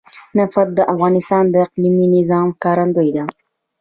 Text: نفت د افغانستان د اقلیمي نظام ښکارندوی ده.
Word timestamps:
نفت 0.37 0.67
د 0.77 0.79
افغانستان 0.93 1.43
د 1.49 1.55
اقلیمي 1.65 2.07
نظام 2.15 2.47
ښکارندوی 2.55 3.09
ده. 3.15 3.23